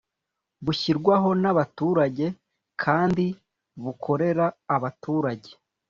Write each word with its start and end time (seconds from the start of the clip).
bushyirwaho 0.65 1.29
n’abaturage 1.41 2.25
kandi 2.83 3.25
bukorera 3.83 4.45
abaturage” 4.75 5.51